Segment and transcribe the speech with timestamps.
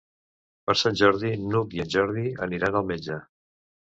[0.69, 3.19] Per Sant Jordi n'Hug i en Jordi aniran al metge.